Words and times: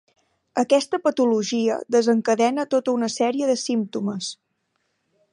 Aquesta 0.59 0.99
patologia 1.07 1.75
desencadena 1.95 2.65
tota 2.71 2.95
una 2.99 3.09
sèrie 3.17 3.49
de 3.51 3.57
símptomes. 3.65 4.31